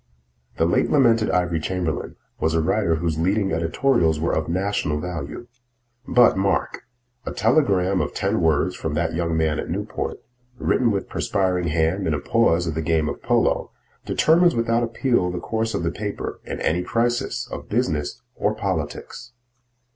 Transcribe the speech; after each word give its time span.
The 0.57 0.65
late 0.65 0.89
lamented 0.89 1.29
Ivory 1.29 1.59
Chamberlain 1.59 2.15
was 2.39 2.55
a 2.55 2.59
writer 2.59 2.95
whose 2.95 3.19
leading 3.19 3.51
editorials 3.51 4.19
were 4.19 4.33
of 4.33 4.49
national 4.49 4.99
value. 4.99 5.45
But, 6.07 6.35
mark: 6.35 6.85
a 7.23 7.31
telegram 7.31 8.01
of 8.01 8.11
ten 8.15 8.41
words 8.41 8.75
from 8.75 8.95
that 8.95 9.13
young 9.13 9.37
man 9.37 9.59
at 9.59 9.69
Newport, 9.69 10.17
written 10.57 10.89
with 10.89 11.07
perspiring 11.07 11.67
hand 11.67 12.07
in 12.07 12.15
a 12.15 12.19
pause 12.19 12.65
of 12.65 12.73
the 12.73 12.81
game 12.81 13.07
of 13.09 13.21
polo, 13.21 13.71
determines 14.03 14.55
without 14.55 14.81
appeal 14.81 15.29
the 15.29 15.37
course 15.37 15.75
of 15.75 15.83
the 15.83 15.91
paper 15.91 16.39
in 16.45 16.59
any 16.61 16.81
crisis 16.81 17.47
of 17.51 17.69
business 17.69 18.23
or 18.33 18.55
politics. 18.55 19.33